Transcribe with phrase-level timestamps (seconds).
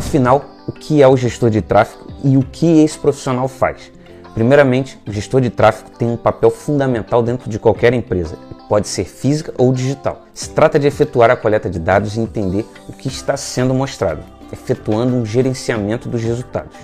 [0.00, 3.92] Afinal, o que é o gestor de tráfego e o que esse profissional faz?
[4.32, 9.04] Primeiramente, o gestor de tráfego tem um papel fundamental dentro de qualquer empresa, pode ser
[9.04, 10.22] física ou digital.
[10.32, 14.22] Se trata de efetuar a coleta de dados e entender o que está sendo mostrado,
[14.50, 16.78] efetuando um gerenciamento dos resultados.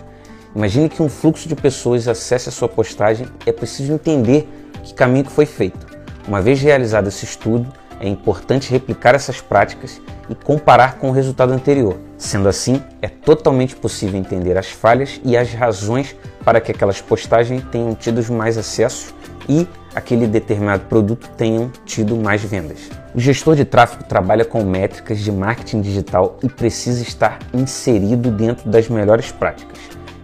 [0.55, 4.47] Imagine que um fluxo de pessoas acesse a sua postagem é preciso entender
[4.85, 5.87] que caminho que foi feito.
[6.29, 11.53] Uma vez realizado esse estudo, é importante replicar essas práticas e comparar com o resultado
[11.53, 11.99] anterior.
[12.19, 17.65] Sendo assim, é totalmente possível entender as falhas e as razões para que aquelas postagens
[17.71, 19.15] tenham tido mais acessos
[19.49, 22.91] e aquele determinado produto tenham tido mais vendas.
[23.15, 28.69] O gestor de tráfego trabalha com métricas de marketing digital e precisa estar inserido dentro
[28.69, 29.79] das melhores práticas.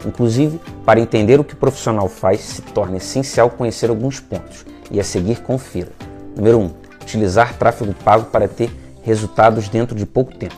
[0.05, 5.01] Inclusive, para entender o que o profissional faz, se torna essencial conhecer alguns pontos e
[5.01, 5.91] a seguir confira.
[6.37, 6.63] Número 1.
[6.65, 6.71] Um,
[7.03, 8.71] utilizar tráfego pago para ter
[9.03, 10.57] resultados dentro de pouco tempo.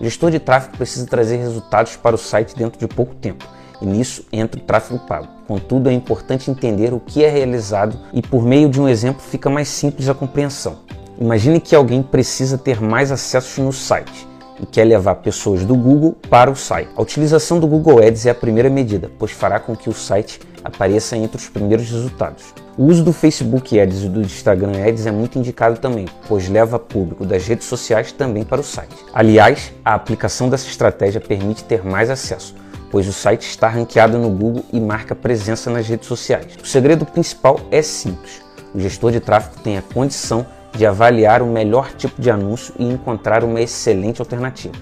[0.00, 3.44] O gestor de tráfego precisa trazer resultados para o site dentro de pouco tempo,
[3.80, 5.28] e nisso entra o tráfego pago.
[5.46, 9.50] Contudo, é importante entender o que é realizado e por meio de um exemplo fica
[9.50, 10.78] mais simples a compreensão.
[11.20, 14.26] Imagine que alguém precisa ter mais acessos no site
[14.60, 16.90] e quer levar pessoas do Google para o site.
[16.96, 20.40] A utilização do Google Ads é a primeira medida, pois fará com que o site
[20.64, 22.54] apareça entre os primeiros resultados.
[22.76, 26.78] O uso do Facebook Ads e do Instagram Ads é muito indicado também, pois leva
[26.78, 28.94] público das redes sociais também para o site.
[29.12, 32.54] Aliás, a aplicação dessa estratégia permite ter mais acesso,
[32.90, 36.56] pois o site está ranqueado no Google e marca presença nas redes sociais.
[36.62, 38.40] O segredo principal é simples:
[38.74, 42.84] o gestor de tráfego tem a condição de avaliar o melhor tipo de anúncio e
[42.84, 44.74] encontrar uma excelente alternativa.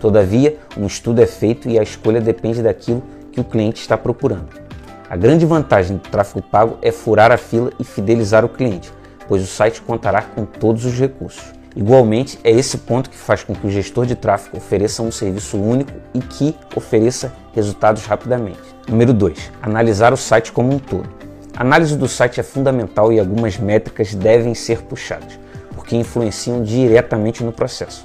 [0.00, 4.65] Todavia, um estudo é feito e a escolha depende daquilo que o cliente está procurando.
[5.08, 8.92] A grande vantagem do tráfego pago é furar a fila e fidelizar o cliente,
[9.28, 11.44] pois o site contará com todos os recursos.
[11.76, 15.58] Igualmente, é esse ponto que faz com que o gestor de tráfego ofereça um serviço
[15.58, 18.58] único e que ofereça resultados rapidamente.
[18.88, 19.52] Número 2.
[19.62, 21.08] Analisar o site como um todo.
[21.56, 25.38] A análise do site é fundamental e algumas métricas devem ser puxadas,
[25.72, 28.04] porque influenciam diretamente no processo.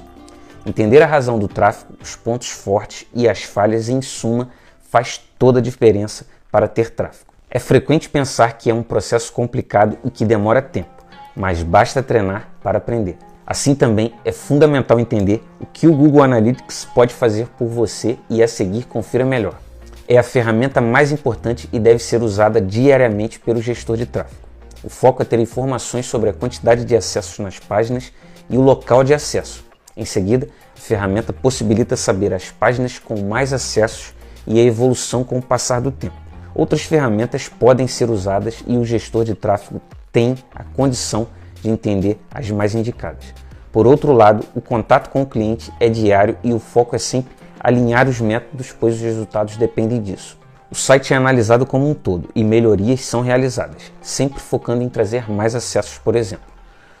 [0.64, 4.50] Entender a razão do tráfego, os pontos fortes e as falhas, em suma,
[4.88, 7.32] faz toda a diferença para ter tráfego.
[7.50, 11.02] É frequente pensar que é um processo complicado e que demora tempo,
[11.34, 13.16] mas basta treinar para aprender.
[13.46, 18.42] Assim também é fundamental entender o que o Google Analytics pode fazer por você e
[18.42, 19.58] a seguir confira melhor.
[20.06, 24.40] É a ferramenta mais importante e deve ser usada diariamente pelo gestor de tráfego.
[24.84, 28.12] O foco é ter informações sobre a quantidade de acessos nas páginas
[28.48, 29.64] e o local de acesso.
[29.96, 34.14] Em seguida, a ferramenta possibilita saber as páginas com mais acessos
[34.46, 36.16] e a evolução com o passar do tempo.
[36.54, 39.80] Outras ferramentas podem ser usadas e o gestor de tráfego
[40.10, 41.26] tem a condição
[41.62, 43.34] de entender as mais indicadas.
[43.70, 47.32] Por outro lado, o contato com o cliente é diário e o foco é sempre
[47.58, 50.36] alinhar os métodos, pois os resultados dependem disso.
[50.70, 55.30] O site é analisado como um todo e melhorias são realizadas, sempre focando em trazer
[55.30, 56.50] mais acessos, por exemplo.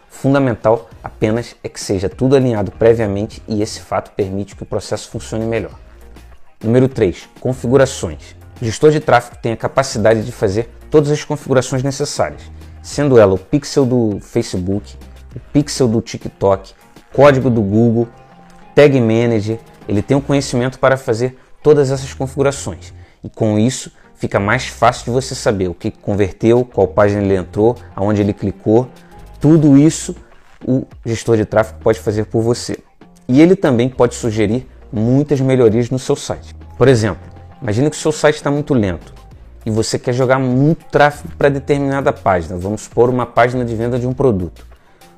[0.08, 5.10] Fundamental apenas é que seja tudo alinhado previamente e esse fato permite que o processo
[5.10, 5.72] funcione melhor.
[6.62, 7.28] Número 3.
[7.40, 8.36] Configurações.
[8.62, 12.42] O gestor de tráfego tem a capacidade de fazer todas as configurações necessárias,
[12.80, 14.96] sendo ela o pixel do Facebook,
[15.34, 16.72] o pixel do TikTok,
[17.12, 18.06] código do Google,
[18.72, 19.58] Tag Manager.
[19.88, 25.06] Ele tem o conhecimento para fazer todas essas configurações e com isso fica mais fácil
[25.06, 28.88] de você saber o que converteu, qual página ele entrou, aonde ele clicou.
[29.40, 30.14] Tudo isso
[30.64, 32.78] o gestor de tráfego pode fazer por você.
[33.26, 36.54] E ele também pode sugerir muitas melhorias no seu site.
[36.78, 37.31] Por exemplo,
[37.62, 39.14] Imagina que o seu site está muito lento
[39.64, 42.58] e você quer jogar muito tráfego para determinada página.
[42.58, 44.66] Vamos supor uma página de venda de um produto.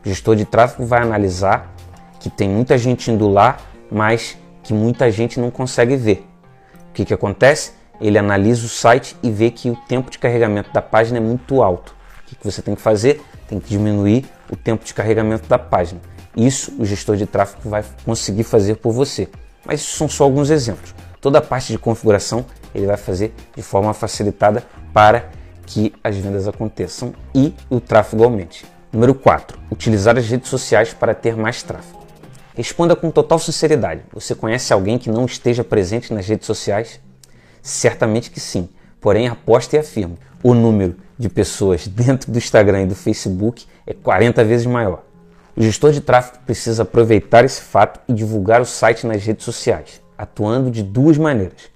[0.04, 1.74] O gestor de tráfego vai analisar
[2.20, 3.56] que tem muita gente indo lá,
[3.90, 6.26] mas que muita gente não consegue ver.
[6.90, 7.72] O que, que acontece?
[7.98, 11.62] Ele analisa o site e vê que o tempo de carregamento da página é muito
[11.62, 11.94] alto.
[12.24, 13.22] O que, que você tem que fazer?
[13.48, 15.98] Tem que diminuir o tempo de carregamento da página.
[16.36, 19.30] Isso o gestor de tráfego vai conseguir fazer por você.
[19.64, 20.94] Mas isso são só alguns exemplos.
[21.24, 22.44] Toda a parte de configuração
[22.74, 24.62] ele vai fazer de forma facilitada
[24.92, 25.30] para
[25.64, 28.66] que as vendas aconteçam e o tráfego aumente.
[28.92, 29.58] Número 4.
[29.70, 32.04] Utilizar as redes sociais para ter mais tráfego.
[32.54, 34.02] Responda com total sinceridade.
[34.12, 37.00] Você conhece alguém que não esteja presente nas redes sociais?
[37.62, 38.68] Certamente que sim.
[39.00, 43.94] Porém, aposto e afirmo: o número de pessoas dentro do Instagram e do Facebook é
[43.94, 45.02] 40 vezes maior.
[45.56, 50.03] O gestor de tráfego precisa aproveitar esse fato e divulgar o site nas redes sociais
[50.16, 51.70] atuando de duas maneiras.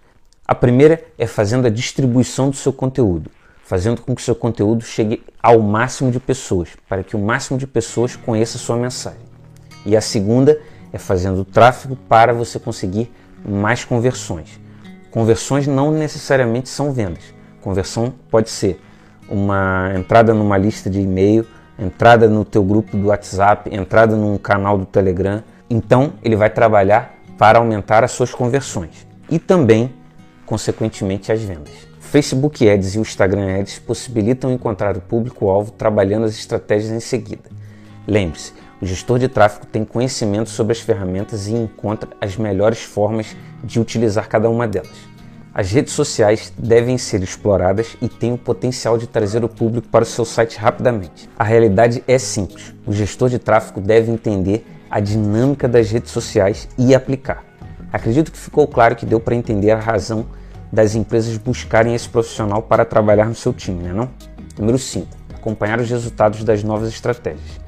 [0.47, 3.31] A primeira é fazendo a distribuição do seu conteúdo,
[3.65, 7.67] fazendo com que seu conteúdo chegue ao máximo de pessoas, para que o máximo de
[7.67, 9.21] pessoas conheça sua mensagem.
[9.85, 10.59] E a segunda
[10.93, 13.13] é fazendo tráfego para você conseguir
[13.45, 14.59] mais conversões.
[15.11, 17.35] Conversões não necessariamente são vendas.
[17.61, 18.81] Conversão pode ser
[19.29, 21.47] uma entrada numa lista de e-mail,
[21.79, 25.43] entrada no teu grupo do WhatsApp, entrada num canal do Telegram.
[25.69, 29.95] Então, ele vai trabalhar para aumentar as suas conversões e também,
[30.45, 31.73] consequentemente, as vendas.
[32.01, 37.49] Facebook Ads e o Instagram Ads possibilitam encontrar o público-alvo trabalhando as estratégias em seguida.
[38.07, 43.37] Lembre-se, o gestor de tráfego tem conhecimento sobre as ferramentas e encontra as melhores formas
[43.63, 45.09] de utilizar cada uma delas.
[45.53, 50.05] As redes sociais devem ser exploradas e têm o potencial de trazer o público para
[50.05, 51.29] o seu site rapidamente.
[51.37, 56.69] A realidade é simples: o gestor de tráfego deve entender a dinâmica das redes sociais
[56.79, 57.45] e aplicar.
[57.93, 60.27] Acredito que ficou claro que deu para entender a razão
[60.73, 64.11] das empresas buscarem esse profissional para trabalhar no seu time, né não?
[64.59, 65.07] Número 5.
[65.35, 67.61] Acompanhar os resultados das novas estratégias.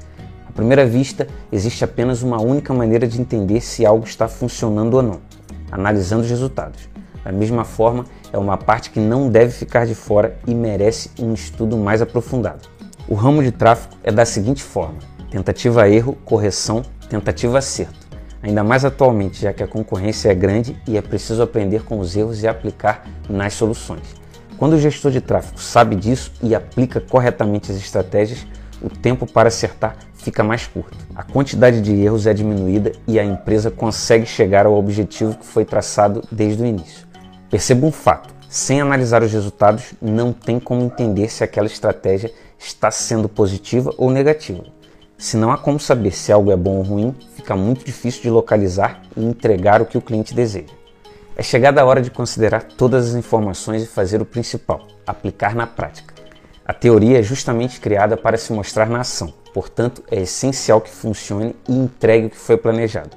[0.47, 5.01] À primeira vista, existe apenas uma única maneira de entender se algo está funcionando ou
[5.01, 5.21] não:
[5.71, 6.89] analisando os resultados.
[7.23, 11.33] Da mesma forma, é uma parte que não deve ficar de fora e merece um
[11.33, 12.67] estudo mais aprofundado.
[13.07, 18.07] O ramo de tráfego é da seguinte forma: tentativa-erro, correção, tentativa-acerto.
[18.41, 22.15] Ainda mais atualmente, já que a concorrência é grande e é preciso aprender com os
[22.15, 24.15] erros e aplicar nas soluções.
[24.57, 28.47] Quando o gestor de tráfego sabe disso e aplica corretamente as estratégias,
[28.81, 30.97] o tempo para acertar fica mais curto.
[31.15, 35.65] A quantidade de erros é diminuída e a empresa consegue chegar ao objetivo que foi
[35.65, 37.05] traçado desde o início.
[37.49, 42.89] Perceba um fato: sem analisar os resultados, não tem como entender se aquela estratégia está
[42.89, 44.63] sendo positiva ou negativa.
[45.21, 48.29] Se não há como saber se algo é bom ou ruim, fica muito difícil de
[48.31, 50.73] localizar e entregar o que o cliente deseja.
[51.35, 55.67] É chegada a hora de considerar todas as informações e fazer o principal: aplicar na
[55.67, 56.15] prática.
[56.65, 61.55] A teoria é justamente criada para se mostrar na ação, portanto, é essencial que funcione
[61.69, 63.15] e entregue o que foi planejado.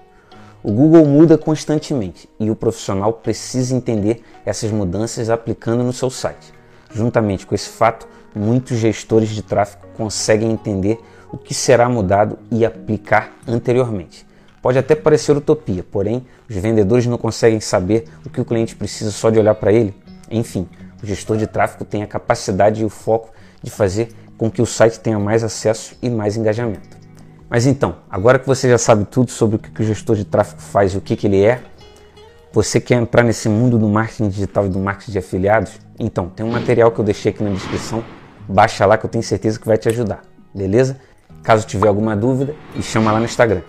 [0.63, 6.53] O Google muda constantemente e o profissional precisa entender essas mudanças aplicando no seu site.
[6.93, 11.01] Juntamente com esse fato, muitos gestores de tráfego conseguem entender
[11.35, 14.25] o que será mudado e aplicar anteriormente.
[14.63, 19.11] Pode até parecer utopia, porém, os vendedores não conseguem saber o que o cliente precisa
[19.11, 19.93] só de olhar para ele.
[20.31, 20.69] Enfim,
[21.03, 24.67] o gestor de tráfego tem a capacidade e o foco de fazer com que o
[24.67, 26.97] site tenha mais acesso e mais engajamento.
[27.51, 30.63] Mas então, agora que você já sabe tudo sobre o que o gestor de tráfego
[30.63, 31.61] faz e o que, que ele é,
[32.53, 35.81] você quer entrar nesse mundo do marketing digital e do marketing de afiliados?
[35.99, 38.05] Então, tem um material que eu deixei aqui na descrição,
[38.49, 40.23] baixa lá que eu tenho certeza que vai te ajudar,
[40.55, 40.97] beleza?
[41.45, 43.61] Caso tiver alguma dúvida, me chama lá no Instagram.